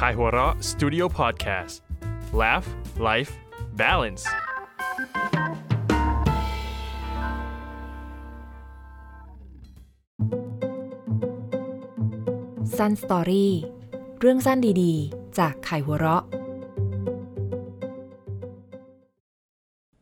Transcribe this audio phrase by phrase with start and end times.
[0.00, 1.74] Kaihura Studio Podcast
[2.40, 2.66] Laugh
[3.08, 3.32] Life
[3.80, 4.24] Balance
[12.76, 13.46] Sun Story
[14.20, 16.22] เรื่องสั้นดีๆ จากไข่หัวเราะ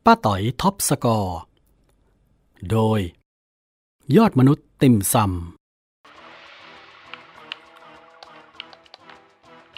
[0.04, 1.38] ป้าต่อยท็อปสกอร์
[2.70, 3.00] โดย
[4.16, 5.61] ยอดมนุษย์ติ่มซำ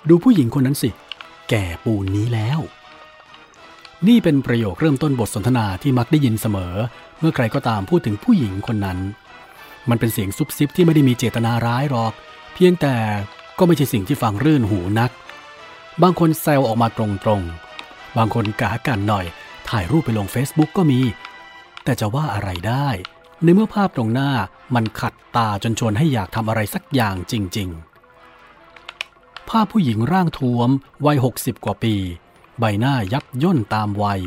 [0.08, 0.90] ดูผู้หญิงคนนั้นสิ
[1.50, 2.58] แก่ปูนนี้แล้ว
[4.08, 6.74] นี่เป็นประโยคเริ่มต้นบทสนทนาที่มักได้ยินเสมอ
[7.18, 8.98] เมื่อใครก็ตามพูดถึงผู้หญิงคนนั้น
[9.88, 12.12] มันเป็นเสียงซุบซิบที่ไม่ได้มีเจตนาร้ายหรอก
[12.54, 12.96] เพียงแต่
[13.58, 15.10] ก็ไม่ใช่สิ่งที่ฟังรื่นหูนัก
[16.02, 17.04] บางคนแซวออกมาตร
[17.38, 19.26] งๆ บางคนกากันหน่อย
[19.68, 21.00] ถ่ายรูปไปลง Facebook ก็มี
[21.84, 22.88] แต่จะว่าอะไรได้
[23.42, 24.30] ในเมื่อภาพตรงหน้า
[24.74, 27.93] มันขัดตาจนชวนให้อยากทำอะไรสักอย่างจริง ๆ
[29.48, 30.68] ภาพผู้หญิงร่างท้วม
[31.06, 31.94] วัย 60 กว่าปี
[32.58, 34.22] ใบหน้ายับย่นตามวัย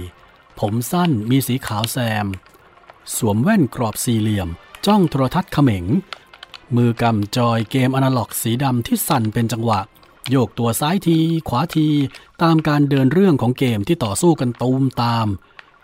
[0.59, 2.27] ผมสั้นมีสีขาวแซม
[3.15, 4.49] สวมแว่นกรอบสี่เหลี่ยม
[4.85, 5.85] จ้องโทรทัศน์เขม็ง
[6.75, 9.79] มือกำจอยเกมอนาล็อกสีดำที่สั่นเป็นจังหวะ
[10.29, 11.87] โยกตัวซ้ายที ขวาที
[12.41, 15.27] ตามการเดินเรื่องของเกมที่ต่อสู้กันตูมตาม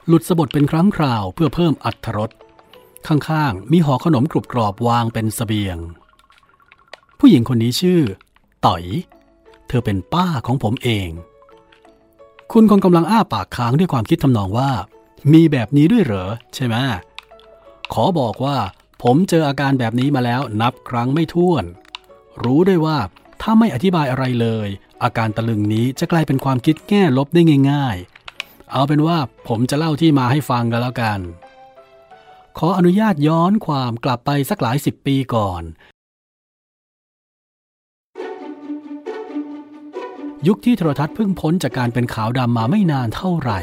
[0.08, 2.31] หลุดสะบดเป็นครั้งคราวเพื่อเพิ่มอัตรถรส
[3.08, 5.78] ข้างๆ มีห่อขนมกรุบกรอบวางเป็นสเสบียง
[7.20, 8.02] ผู้หญิงคนนี้ชื่อ
[8.66, 8.84] ต่อย
[9.73, 11.09] ธอเป็นป้าของผมเอง
[12.52, 14.71] คุณคงกำลังอ้าปากค้างด้วยความคิดทำนองว่า
[15.33, 16.75] มีแบบนี้ด้วยเหรอ ใช่ไหม
[17.94, 18.57] ขอบอกว่า
[19.03, 21.63] ผมเจออาการแบบนี้มาแล้วนับครั้งไม่ถ้วน
[22.44, 22.97] รู้ด้วยว่า
[23.41, 24.67] ถ้าไม่อธิบายอะไรเลย
[25.03, 27.97] อาการตะลึงนี้จะกลายเป็นความคิดแง่ลบได้ง่าย
[28.35, 31.19] ๆ เอาเป็นว่าผมจะเล่าที่มาให้ฟังกันแล้วกัน
[32.57, 35.63] ขออนุญาตย้อนความกลับไปสักหลายสิบปีก่อน
[40.47, 43.59] ยุคที่โทรทัศน์เพิ่งพ้นจากการเป็นขาวดำมาไม่นานเท่าไหร่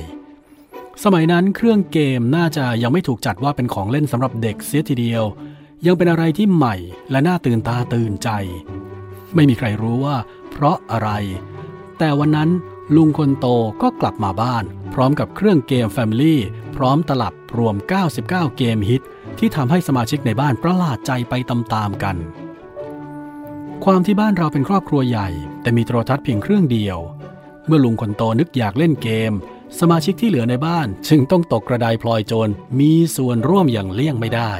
[1.05, 5.25] สมัยนั้นเครื่องเกมน่าจะยังไม่ถูกจัดว่าเป็นของเล่นสำหรับเด็กเสียทีเดียว
[5.87, 6.77] ยังเป็นอะไรที่ใหม่
[7.11, 8.29] และน่าตื่นตาตื่นใจ
[9.35, 10.17] ไม่มีใครรู้ว่า
[10.51, 11.11] เพราะอะไร
[11.99, 12.51] แต่วันนั้น
[12.97, 13.47] ลุงคนโต
[13.83, 16.35] ก็กลับมาบ้าน พร้อมกับเครื่องเกม Family
[16.77, 19.03] พร้อมตลับรวม 99 เกมฮิต
[19.39, 22.17] ที่ทำให้สมาชิกในบ้านประหลาดใจไปตามๆกัน
[23.87, 25.29] ความที่บ้านเราเป็นครอบครัวใหญ่
[25.63, 26.99] แต่มีโทรทัศน์เพียงเครื่องเดียว
[27.67, 29.33] เมื่อลุงคนโตนึกอยากเล่นเกม
[29.81, 34.53] สมาชิกที่เหลือในบ้าน จึงต้องตกกระไดพลอยโจรมีส่วนร่วมอย่างเลี่ยงไม่ได้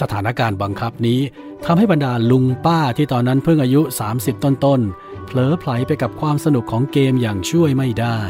[0.00, 1.20] สถานการณ์บังคับนี้
[1.64, 3.80] ทำให้บรรดาลุงป้าที่ตอนนั้นเพิ่งอายุ
[4.14, 8.20] 30 ต้นๆเผลอไผลไปกับความสนุกของเกมอย่างช่วยไม่ได้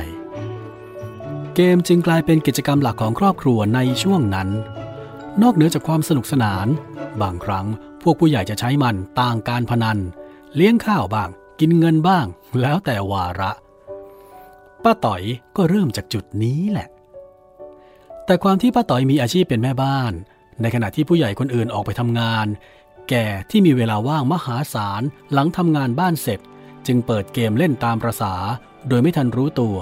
[1.55, 4.49] เกมจึงกลายเป็นกิจกรรมหลักของครอบครัวในช่วงนั้น
[5.43, 6.67] นอกเหนือจากความสนุกสนาน
[7.23, 7.67] บางครั้ง
[8.03, 9.99] พวกผู้ใหญ่จะใช้มันต่างการพนัน
[10.55, 12.27] เลี้ยงข้าวบ้าง กินเงินบ้าง
[12.61, 13.53] แล้วแต่วาระ
[14.85, 15.23] ป้าต่อย
[15.57, 16.89] ก็เริ่มจากจุดนี้แหละ
[18.27, 20.13] แต่ความที่ป้าต่อยมีอาชีพเป็นแม่บ้าน
[20.61, 22.47] ในขณะที่ผู้ใหญ่คนอื่นออกไปทำงาน
[23.09, 26.41] แก่ที่มีเวลาว่างมหาศาลหลังทำงานบ้านเสร็จ
[26.87, 28.35] จึงเปิดเกมเล่นตามประษา
[28.89, 29.77] โดยไม่ทันรู้ตัว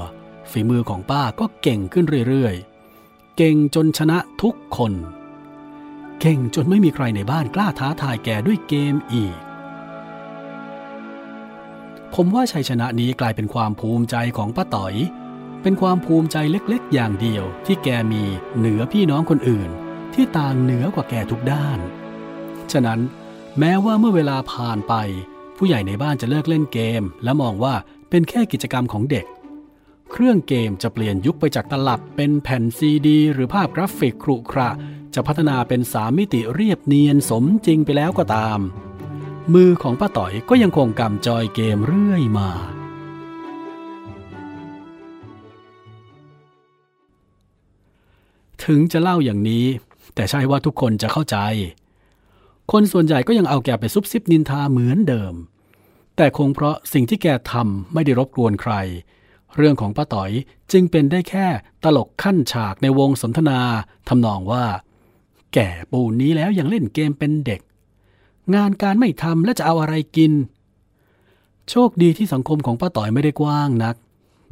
[0.50, 4.92] ฝีมือของป้าก็เก่งขึ้นเรื่อยๆ เก่งจนชนะทุกคน
[6.20, 9.36] เก่งจนไม่มีใครในบ้านกล้าท้าทายแกด้วยเกมอีก
[12.14, 14.94] ผมว่าชัยชนะนี้กลายเป็นความภูมิใจของป้าต๋อย
[15.62, 18.22] เป็นความภูมิใจเล็กๆ อย่างเดียวที่แกมี
[18.58, 19.70] เหนือพี่น้องคนอื่น
[20.14, 21.78] ที่ต่างเหนือกว่าแกทุกด้าน
[22.72, 23.00] ฉะนั้น
[23.58, 24.94] แม้ว่าเมื่อเวลาผ่านไป
[25.56, 27.74] ผู้ใหญ่ในบ้านจะเลิกเล่นเกม และมองว่า
[28.10, 29.26] เป็นแค่กิจกรรมของเด็ก
[30.10, 34.70] เครื่องเกมจะเปลี่ยนยุคไปจากตลับเป็นแผ่นซีดี หรือภาพกราฟิกขรุขระ
[35.16, 38.58] จะพัฒนาเป็นสามมิติเรียบเนียนสมจริงไปแล้วก็ตาม
[39.54, 42.50] มือของป้าต๋อยก็ยังคงกำจอยเกมเรื่อยมา
[48.64, 49.66] ถึงจะเล่าอย่างนี้
[50.14, 51.36] แต่ใช่ว่าทุกคนจะเข้าใจ
[52.72, 55.34] คนส่วนใหญ่ก็ยังเอาแกไปซุบซิบนินทาเหมือนเดิม
[56.16, 58.74] แต่คงเพราะสิ่งที่แกทำไม่ได้รบกวนใคร
[59.56, 60.30] เรื่องของป้าต๋อย
[60.72, 61.46] จึงเป็นได้แค่
[61.84, 63.60] ตลกขั้นฉากในวงสนทนา
[64.08, 64.64] ทำนองว่า
[65.58, 67.60] แก่ปูนนี้แล้วยังเล่นเกมเป็นเด็ก
[68.54, 70.32] งานการไม่ทำและจะเอาอะไรกิน
[71.70, 73.96] โชคดีที่สังคมของป้าต๋อยไม่ได้กว้างนัก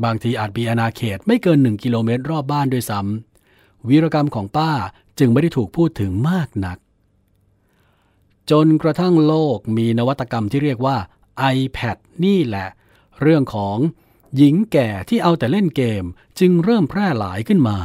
[0.05, 4.71] บางทีอาจมีอาณาเขตไม่เกินหนึ่งกิโลเมตรรอบบ้านด้วยซ้ำวีรกรรมของป้า
[5.19, 6.79] จึงไม่ได้ถูกพูดถึงมากนัก
[8.51, 10.97] จนกระทั่งโลกมีนวัตกรรมที่เรียกว่า
[11.56, 12.69] iPad นี่แหละ
[13.21, 13.77] เรื่องของ
[14.37, 16.05] หญิงแก่ที่เอาแต่เล่นเกม
[16.41, 17.79] จึงเริ่มแพร่หลายขึ้นมา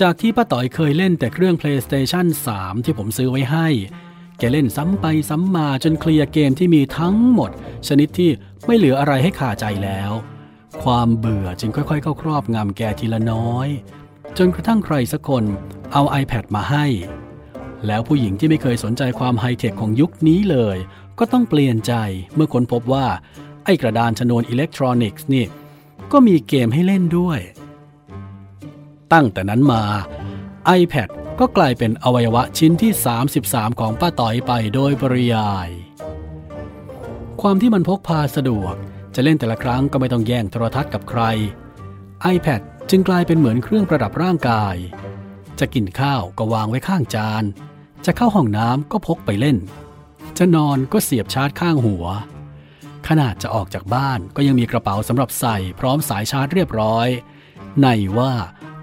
[0.00, 2.26] จากที่ป้าต่อยเคยเล่นแต่เครื่อง PlayStation
[2.56, 3.68] 3 ที่ผมซื้อไว้ให้
[4.38, 7.50] แกเล่นซ้ำไปซ้ำมาจนเคลียร์เกมที่มีทั้งหมด
[7.88, 8.30] ชนิดที่
[8.66, 10.12] ไม่เหลืออะไรให้ขาใจแล้ว
[10.82, 13.68] ความเบื่อจึงค่อยๆ เข้าครอบงำแกทีละน้อย
[14.38, 15.44] จนกระทั่งใครสักคน
[15.92, 16.86] เอา iPad มาให้
[17.86, 20.76] แล้วผู้หญิงที่ไม่เคยสนใจความไฮเทคของยุคนี้เลย
[21.18, 21.94] ก็ต้องเปลี่ยนใจ
[22.34, 23.06] เมื่อค้นพบว่า
[23.64, 25.46] ไอ้กระดานชนวนอิเล็กทรอนิกส์นี่
[26.12, 27.40] ก็มีเกมให้เล่นด้วย
[29.14, 29.82] ตั้งแต่นั้นมา
[30.80, 31.08] iPad
[31.40, 32.92] ก็กลายเป็นอวัยวะชิ้นที่
[33.36, 35.68] 33 ของป้าต่อยไปโดยปริยาย
[37.40, 38.74] ความที่มันพกพาสะดวก
[39.14, 41.22] จะเล่นแต่ละครั้งก็ไม่ต้องแย่งโทรทัศน์กับใคร
[42.34, 44.76] iPad จึงกลายเป็นเหมือนเครื่องประดับร่างกาย
[45.60, 47.44] จะกินข้าวก็วางไว้ข้างจาน
[48.06, 49.58] จะเข้าห้องน้ำก็พกไปเล่น
[50.38, 52.04] จะนอนก็เสียบชาร์จข้างหัว
[53.08, 57.08] ขนาดจะออกจากบ้านก็ยังมีกระเป๋าสำหรับใส่พร้อมสายชาร์จเรียบร้อย
[57.82, 57.88] ใน
[58.18, 58.32] ว่า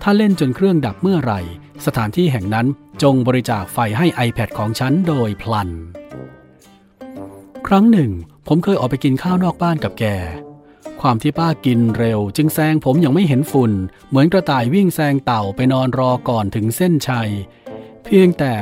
[0.01, 1.41] ถ้าเล่นจนเครื่องดับเมื่อไหร่
[1.85, 2.67] สถานที่แห่งนั้น
[3.03, 5.69] จงบริจาคไฟให้ iPad ของฉันโดยพลัน
[7.67, 8.11] ครั้งหนึ่ง
[8.47, 10.05] ผมเคยออกไปกินข้าวนอกบ้านกับแก
[11.01, 13.71] ความที่ป้ากินเร็ว จึงแซงผมยังไม่เห็นฝุ่น
[14.09, 17.29] เหมือนกระต่ายวิ่งแซงเต่าไปนอนรอก่อนถึงเส้นชัย
[18.03, 18.53] เพียงแต่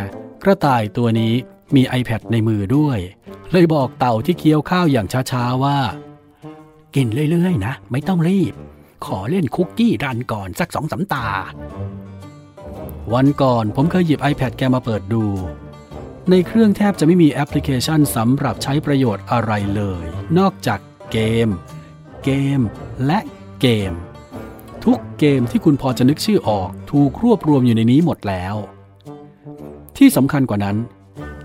[0.43, 1.33] กระต่ายตัวนี้
[1.75, 2.99] มี iPad ในมือด้วย
[3.51, 5.79] เลยบอกเต่าที่เคี้ยวข้าวอย่างช้าๆว่า
[6.95, 8.53] กินเรื่อยๆนะ ไม่ต้องรีบ
[9.05, 11.25] ขอเล่นคุกกี้รันก่อนสักสองสามตา
[13.13, 15.23] วันก่อนผมเคยหยิบ iPad แกมาเปิดดู
[16.29, 20.05] ในเครื่องแทบจะไม่มีแอปพลิเคชันสำหรับใช้ประโยชน์อะไรเลย
[20.39, 20.79] นอกจาก
[21.11, 21.17] เก
[21.47, 21.49] ม
[22.23, 22.59] เกม
[23.05, 23.19] และ
[23.61, 23.93] เกม
[24.85, 28.55] ทุกเกมที่คุณพอจะนึกชื่อออกถูกรวบรวมอยู่ในนี้หมดแล้ว
[29.97, 30.77] ที่สำคัญกว่านั้น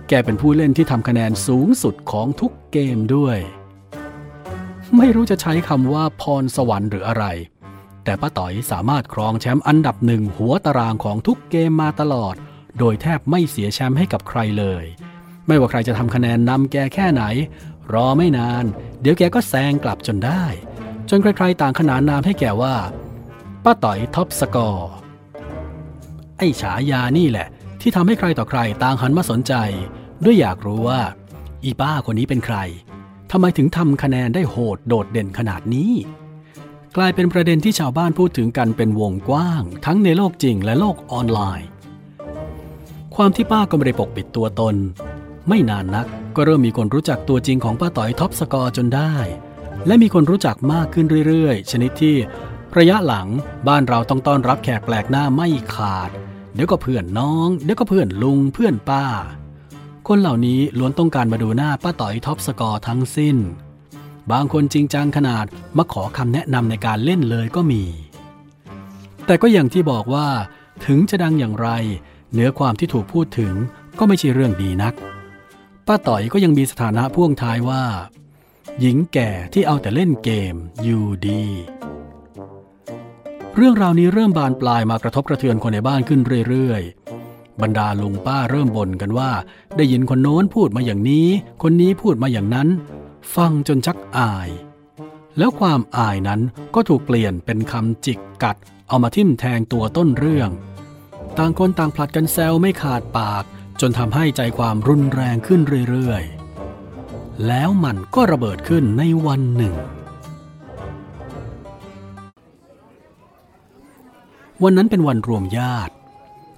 [0.08, 3.38] แกเป็นผู้เล่นที่ทำคะแนนสูงสุดของทุกเกมด้วย
[4.96, 7.25] ไม่รู้จะใช้คำว่าพรสวรรค์หรืออะไร
[8.04, 12.34] แต่ป้าต๋อยสามารถครองแชมป์อันดับหนึ่งหัวตารางของทุกเกมมาตลอด
[12.78, 14.84] โดยแทบไม่เสียแชมป์ให้กับใครเลย
[15.46, 17.22] ไม่ว่าใครจะทำคะแนนนำแกแค่ไหน
[17.92, 18.64] รอไม่นาน
[19.00, 20.44] เดี๋ยวแกก็แซงกลับจนได้
[21.10, 22.76] จนใครๆต่างขนานนามให้แกว่า
[23.64, 24.90] ป้าต๋อยท็อปสกอร์
[26.38, 27.48] ไอ้ฉายานี่แหละ
[27.81, 29.54] ที่ทำให้ใครต่อใครต่างหันมาสนใจ
[30.25, 31.00] ด้วยอยากรู้ว่า
[31.64, 32.56] อีป้าคนนี้เป็นใคร
[33.36, 35.92] ทำไมถึงทำคะแนนได้โหดโดดเด่นขนาดนี้
[36.96, 41.69] กลายเป็นประเด็นที่ชาวบ้านพูดถึงกันเป็นวงกว้าง ทั้งในโลกจริงและโลกออนไลน์
[43.14, 44.75] ความที่ป้าก็ไม่ได้ปกปิดตัวตน
[45.48, 49.14] ไม่นานนักก็เริ่มมีคนรู้จักตัวจริงของป้าต่อยท็อปสกอร์จนได้
[49.86, 52.16] และมีคนรู้จักมากขึ้นเรื่อยๆ ชนิดที่
[52.78, 53.28] ระยะหลัง
[53.69, 56.10] บ้านเราต้องต้อนรับแขกแปลกหน้าไม่ขาด
[56.54, 59.04] เดี๋ยวก็เพื่อนน้อง เดี๋ยวก็เพื่อนลุงเพื่อนป้า
[60.08, 63.36] คนเหล่านี้ล้วนต้องการมาดูหน้าป้าต่อยท็อปสกอร์ทั้งสิ้น
[64.32, 65.46] บางคนจริงจังขนาด
[65.76, 67.84] มาขอคำแนะนำในการเล่นเลยก็มี
[69.26, 70.28] แต่ก็อย่างที่บอกว่า
[70.86, 71.68] ถึงจะดังอย่างไร
[72.32, 73.54] เนื้อความที่ถูกพูดถึง
[73.98, 74.94] ก็ไม่ใช่เรื่องดีนัก
[75.86, 77.84] ป้าต่อยก็ยังมีสถานะพ่วงท้ายว่า
[78.80, 81.42] หญิงแก่ที่เอาแต่เล่นเกมอยู่ดี
[83.56, 87.03] เรื่องราวนี้เริ่มบานปลายมากระทบกระเทือนคนในบ้านขึ้นเรื่อยๆ
[87.62, 89.30] บรรดาลุงป้าเริ่มบ่นกันว่า
[89.76, 91.28] ได้ยินคนโน้นพูดมาอย่างนี้
[91.62, 92.68] คนนี้พูดมาอย่างนั้น
[93.36, 94.48] ฟังจนชักอาย
[95.38, 96.40] แล้วความอายนั้น
[96.74, 98.56] ก็ถูกเปลี่ยนเป็นคำจิกกัด
[98.88, 100.50] เอามาทิ่มแทงตัวต้นเรื่อง
[101.38, 103.44] ต่างคนต่างผลัดกันแซวไม่ขาดปาก
[103.80, 105.60] จนทำให้ใจความรุนแรงขึ้น
[105.90, 109.74] เรื่อยๆ แล้วมันก็ระเบิดขึ้นในวันหนึ่ง
[114.62, 115.94] วันนั้นเป็นวันรวมญาติ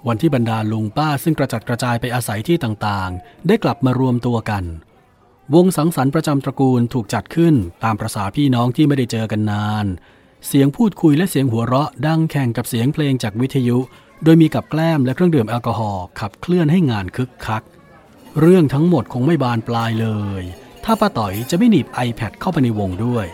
[0.09, 4.65] วันที่บรรดาลุงป้าซึ่งกระจัดกระจายไปอาศัยที่ต่างๆ ได้กลับมารวมตัวกัน
[5.55, 9.87] วงสังสรรค์ประจำตระกูลถูกจัดขึ้นตามประษาพี่น้องที่ไม่ได้เจอกันนาน
[10.47, 13.79] เสียงพูดคุยและเสียงหัวเราะดังแข่งกับเสียงเพลงจากวิทยุ
[14.25, 17.63] โดยมีกับแกล้มและเครื่องดื่มแอลกอฮอล์ขับเคลื่อนให้งานคึกคัก
[18.41, 20.09] เรื่องทั้งหมดคงไม่บานปลายเล
[20.41, 20.43] ย
[20.85, 23.27] ถ้าป้าต่อยจะไม่หนีบ iPad เข้าไปในวงด้วย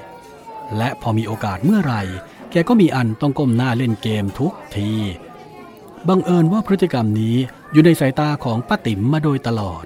[0.76, 2.02] และพอมีโอกาสเมื่อไหร่
[2.50, 4.90] แกก็มีอันต้องก้มหน้าเล่นเกมทุกที
[6.09, 7.37] บังเอิญว่าพฤติกรรมนี้
[7.73, 9.85] อยู่ในสายตาของป้าติ๋มมาโดยตลอด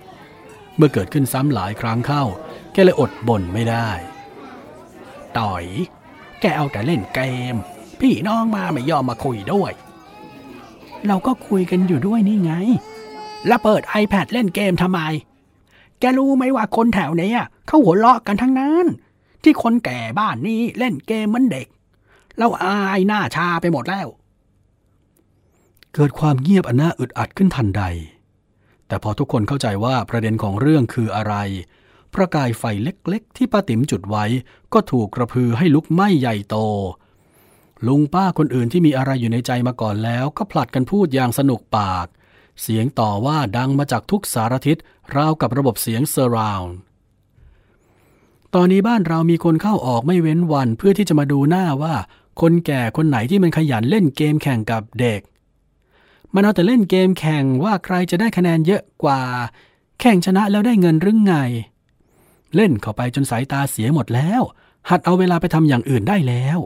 [0.76, 2.24] เมื่อเกิดขึ้นซ้ำหลายครั้งเข้า
[2.72, 3.90] แกเลยอดบ่นไม่ได้
[5.38, 5.64] ต่อย
[6.40, 7.20] แกเอาแต่เล่นเก
[7.52, 7.54] ม
[8.00, 9.72] พี่น้องมาไม่ยอมมาคุยด้วย
[11.06, 12.52] เราก็คุยกันอยู่ด้วยนี่ไง
[13.46, 15.00] แล้วเปิด iPad เล่นเกมทำไม
[16.00, 18.86] แกรู้ไหมว่าคนแถวเนี้ยเขาหัวเราะกันทั้งนั้น
[19.42, 21.66] ที่คนแก่บ้านนี้เล่นเกมเหมันเด็ก
[22.38, 24.08] เราอายหน้าชาไปหมดแล้ว
[25.98, 27.82] เกิดความเงียบอันน่าอึดอัดขึ้นทันใด
[28.86, 31.34] แต่พอทุกคนเข้าใจว่าประเด็นของเรื่องคืออะไร
[32.14, 34.24] ประกายไฟเล็กๆ ที่ป้าติ๋มจุดไว้
[34.72, 36.56] ก็ถูกกระพือให้ลุกไหม้ใหญ่โต
[37.86, 42.06] ลุงป้าคนอื่นที่มีอะไรอยู่ในใจมาก่อนแล้ว ก็ผลัดกันพูดอย่างสนุกปาก
[42.62, 44.76] เสียงต่อว่าดังมาจากทุกสารทิศ
[45.14, 46.72] ราวกับระบบเสียงเซอร์ราวน์
[48.54, 51.94] ตอนนี้บ้านเรามีคนเข้าออกไม่เว้นวันเพื่อที่จะมาดูหน้าว่า
[52.40, 55.22] คนแก่คนไหนที่มันขยันเล่นเกมแข่งกับเด็ก
[56.36, 59.22] มันเอาแต่เล่นเกมแข่งว่าใครจะได้คะแนนเยอะกว่า
[60.00, 61.34] แข่งชนะแล้วได้เงินหรือไง
[62.54, 64.42] เล่นเข้าไปจนสายตาเสียหมดแล้ว
[64.90, 66.58] หัดเอาเวลาไปทำอย่างอื่นได้แล้ว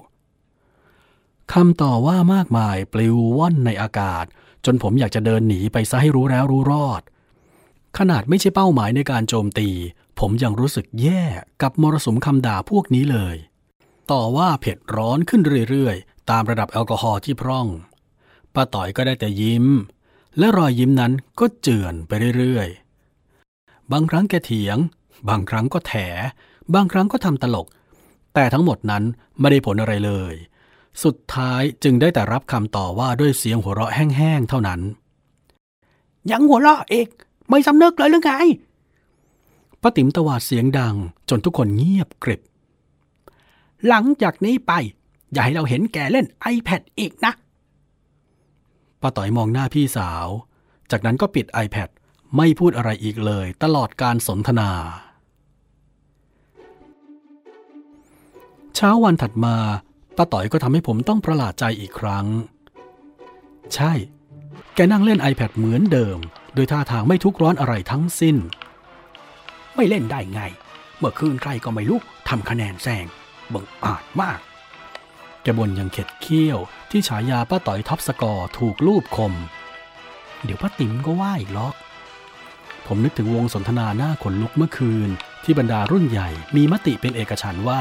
[1.53, 4.25] คำต่อว่ามากมายปลิวว่อนในอากาศ
[4.65, 7.03] จนผมอยากจะเดินหนีไปซะให้รู้แล้วรู้รอด
[7.99, 9.69] ขนาดไม่ใช่เป้าหมายในการโจมตี
[10.19, 11.23] ผมยังรู้สึกแย่
[11.63, 13.37] กับมรสุมคำด่าพวกนี้เลย
[14.11, 17.67] ต่อว่าเผ็ดร้อนขึ้นเรื่อยๆ ตามระดับแอลกอฮอล์ที่พร่อง
[18.55, 19.67] ป้าต่อยก็ได้แต่ยิ้ม
[20.39, 24.79] และรอยยิ้มนั้นก็เจือนไปเรื่อยๆ บางครั้งแกเถียง
[25.29, 25.95] บางครั้งก็แถ
[26.75, 27.67] บางครั้งก็ทำตลก
[28.35, 29.05] แต่ทั้งหมดนั้น
[29.41, 30.35] ไม่ได้ผลอะไรเลย
[31.05, 34.81] สุดท้ายจึงได้แต่รับคำต่อว่าด้วยเสียงหัวเราะแห้งๆ เท่านั้น
[36.31, 37.09] ยังหัวเราะอีก
[37.49, 38.33] ไม่สำนึกเลยหรือไง
[39.83, 40.97] ป้าติ๋มตวาดเสียงดัง
[41.29, 42.41] จนทุกคนเงียบกริบ
[43.87, 44.73] หลังจากนี้ไป
[45.33, 47.33] อย่าให้เราเห็นแกเล่น iPad อีกนะ
[49.03, 50.27] ป้าต่อยมองหน้าพี่สาว
[50.91, 51.89] จากนั้นก็ปิด iPad
[52.37, 54.71] ไม่พูดอะไรอีกเลย ตลอดการสนทนา
[58.75, 59.57] เช้าวันถัดมา
[60.17, 62.27] ป้าต่อยก็ทำให้ผมต้องประหลาดใจอีกครั้ง
[63.75, 63.93] ใช่
[64.75, 66.19] แกนั่งเล่น iPad เหมือนเดิม
[66.55, 68.37] โดยท่าทางไม่ทุกร้อนอะไรทั้งสิ้น
[69.77, 70.41] ไม่เล่นได้ไง
[70.99, 73.07] เมื่อคืนใครก็ไม่รู้ทำคะแนนแซง
[73.53, 74.41] บังอาจมาก
[75.43, 76.59] แกบ่นยังเข็ดเคี้ยว
[76.91, 79.33] ที่ฉายาป้าต่อยท็อปสกอร์ถูกลูบคม
[80.45, 81.75] เดี๋ยวป้าติ๋มก็ว่าอีกล็อก
[82.87, 85.09] ผมนึกถึงวงสนทนาหน้าขนลุกเมื่อคืน
[85.45, 87.81] ที่บรรดารุ่นใหญ่มีมติเป็นเอกฉันว่า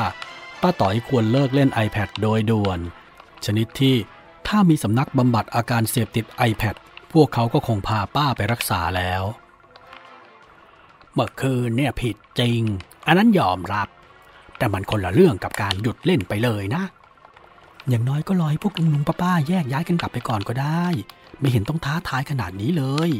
[0.61, 2.79] ป้าต่อยควรเลิกเล่น iPad โดยด่วน
[3.45, 3.95] ชนิดที่
[4.47, 6.75] ถ้ามีสำนักบำบัดอาการเสพติด iPad
[7.13, 9.23] พวกเขาก็คงพาป้าไปรักษาแล้ว
[11.13, 12.61] เมื่อคืนเนี่ยผิดจริง
[13.07, 13.87] อันนั้นยอมรับ
[14.57, 16.83] แต่มันคนละเรื่องกับการหยุดเล่นไปเลยนะ
[17.89, 20.85] อย่างน้อยก็รอให้พวกลุงลุงป้าป้าแยกย้ายกันกลับไปก่อนก็ได้
[21.39, 23.11] ไม่เห็นต้องท้าทายขนาดนี้เลย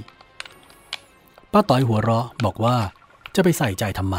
[1.52, 2.78] ป้าต่อยหัวเราะบอกว่า
[3.36, 4.18] จะไปใส่ใจทำไม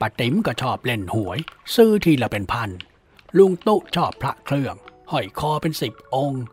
[0.00, 1.38] ป้าติ๋มก็ชอบเล่นหวย
[1.74, 2.70] ซื้อทีละเป็นพัน
[3.38, 4.74] ลุงตุ๊ชอบพระเครื่อง
[5.10, 6.44] ห้อยคอเป็นสิบองค์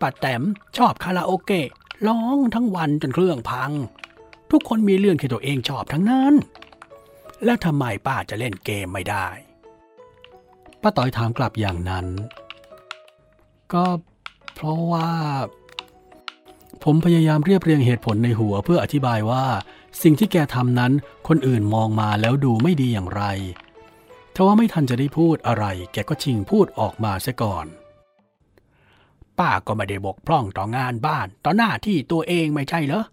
[0.00, 0.42] ป้าแต้ม
[0.76, 1.68] ชอบคาราโอเกะ
[2.06, 3.72] ร้องทั้งวันจนเครื่องพัง
[4.50, 6.34] ทุกคนมีเรื่องที่ตัวเองชอบทั้งนั้น
[7.44, 9.28] แล้วทำไมป้าจะเล่นเกมไม่ได้
[10.82, 12.06] ป้าต่อยถามกลับอย่างนั้น
[13.72, 13.84] ก็
[14.54, 15.10] เพราะว่า
[16.84, 19.44] ผมพยายามเรียบเรียงเหตุผลในหัวเพื่ออธิบายว่า
[20.02, 20.92] สิ่งที่แกทำนั้น
[21.28, 23.22] คนอื่นมองมาแล้วดูไม่ดีอย่างไร
[24.34, 27.66] ทว่าไม่ทันจะได้พูดอะไร แกก็ชิงพูดออกมาเสียก่อน
[29.38, 33.04] ป้าก็ไม่ได้บกพร่องต่องานบ้าน ต่อหน้าที่ตัวเองไม่ใช่เหรอ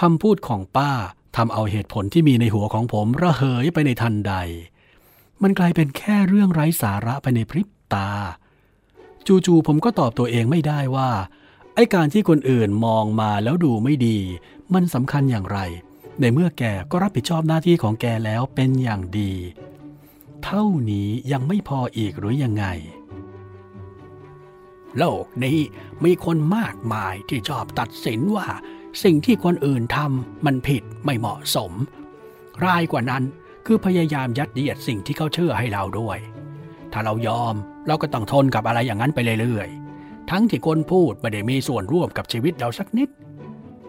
[0.00, 0.90] คำพูดของป้า
[1.36, 4.34] ทำเอาเหตุผลที่มีในหัวของผมระเหยไปในทันใด
[5.42, 8.10] มันกลายเป็นแค่เรื่องไร้สาระไปในพริบตา
[9.26, 11.10] จู่ๆผมก็ตอบตัวเองไม่ได้ว่า
[11.74, 14.18] ไอ้การที่คนอื่นมองมาแล้วดูไม่ดี
[14.74, 15.58] มันสำคัญอย่างไร
[16.20, 19.32] ในเมื่อแกก็รับผิดชอบหน้าที่ของแกแล้วเป็นอย่างดี
[20.44, 22.64] เท่านี้ยังไม่พออีกหรือยังไง
[24.98, 25.58] โลกนี้
[26.04, 28.48] มีคนมากมายที่ชอบตัดสินว่า
[29.02, 31.72] สิ่งที่คนอื่นทำมันผิดไม่เหมาะสม
[32.64, 33.22] รายกว่านั้น
[33.66, 36.18] คือพยายามยัดเยียดสิ่งที่เขาเชื่อให้เราด้วย
[36.92, 37.54] ถ้าเรายอม
[37.86, 43.08] เราก็ต้องทนกับอะไรอย่างนั้นไปเรื่อยๆ ทั้งที่คนพูดไม่ได้มีส่วนร่วมกับชีวิตเราสักนิด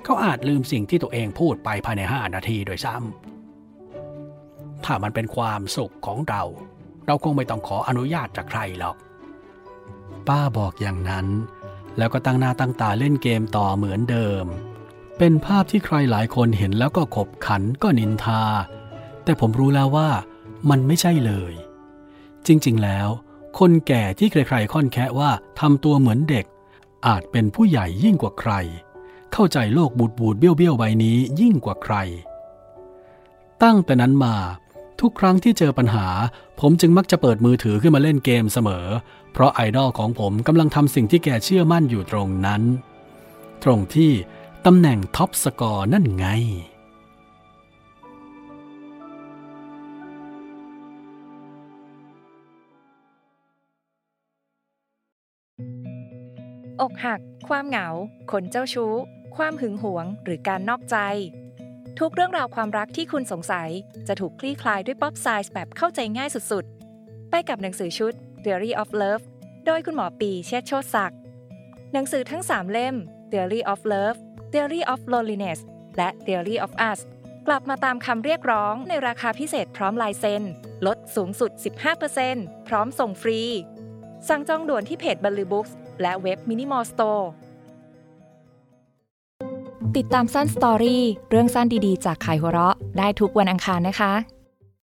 [0.04, 6.44] เขาอาจลืมสิ่งที่ตัวเองพูดไปภายในห้านาทีโดยซ้ำถ้ามันเป็นความสุขของเรา
[7.08, 8.96] เราคงไม่ต้องขออนุญาตจากใครหรอก
[10.28, 11.28] ป้าบอกอย่างนั้น
[11.98, 14.46] แล้วก็ตั้งหน้าตั้งตาเล่นเกมต่อเหมือนเดิม
[15.18, 18.44] เป็นภาพที่ใครหลายคนเห็นแล้วก็ขบขันก็นินทา
[19.32, 20.10] แต่ผมรู้แล้วว่า
[20.70, 21.54] มันไม่ใช่เลย
[22.48, 23.08] จริงๆ แล้ว
[23.60, 26.46] คนแก่ที่ใครๆค่อนแคะว่าทำตัวเหมือนเด็ก
[27.08, 28.54] อาจเป็นผู้ใหญ่ยิ่งกว่าใคร
[29.34, 31.96] เข้าใจโลกบูดบูดเบี้ยวเบี้ยวใบนี้ยิ่งกว่าใคร
[33.64, 34.36] ตั้งแต่นั้นมา
[35.00, 36.08] ทุกครั้งที่เจอปัญหา
[36.60, 38.88] ผมจึงมักจะเปิดมือถือขึ้นมาเล่นเกมเสมอ
[39.32, 42.62] เพราะไอดอลของผมกำลังทำสิ่งที่แกเชื่อมั่นอยู่ตรงนั้น
[43.64, 44.12] ตรงที่
[44.66, 46.28] ตำแหน่งท็อปสกอร์นั่นไง
[56.82, 57.88] อกหัก ความเหงา
[58.32, 58.94] คนเจ้าชู้
[59.36, 60.98] ความหึงหวง หรือการนอกใจ
[62.00, 63.70] ทุกเรื่องราวความรักที่คุณสงสัย
[64.08, 69.24] จะถูกคลี่คลายด้วย pop psych แบบเข้าใจง่ายสุดๆ ไปกับหนังสือชุด Theory of Love
[69.66, 71.20] โดยคุณหมอปีย์ เชษฐ์โชติศักดิ์
[71.94, 72.96] หนังสือทั้ง 3 เล่ม
[73.32, 74.18] Theory of Love
[74.52, 75.60] Theory of Loneliness
[75.98, 77.00] และ Theory of Us
[77.48, 80.44] กลับมาตามคำเรียกร้องในราคาพิเศษพร้อมลายเซ็น
[80.88, 81.52] ลดสูงสุด
[82.10, 83.42] 15%พร้อมส่งฟรี
[84.30, 85.68] สั่งจองด่วนที่เพจ Banlue Books
[86.02, 87.30] และเว็บ Minimore Store
[89.98, 94.14] ติดตามสั้นสตอรี่เรื่องสั้นดีๆ จากขายหัวเราะได้ทุกวันอังคารนะคะ